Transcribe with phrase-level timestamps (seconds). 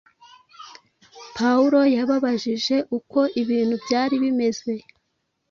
[1.35, 4.71] Pawulo yababajije uko ibintu byari bimeze